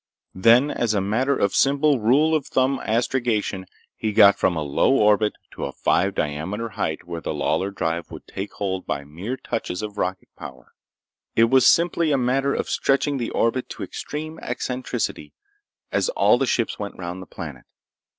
[0.33, 4.91] Then as a matter of simple, rule of thumb astrogation, he got from a low
[4.95, 9.37] orbit to a five diameter height where the Lawlor drive would take hold by mere
[9.37, 10.73] touches of rocket power.
[11.35, 15.33] It was simply a matter of stretching the orbit to extreme eccentricity
[15.91, 17.65] as all the ships went round the planet.